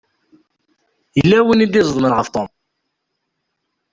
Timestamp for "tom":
2.33-2.49